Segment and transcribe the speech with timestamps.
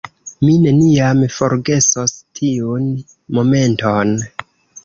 [0.45, 2.89] Mi neniam forgesos tiun
[3.39, 4.19] momenton.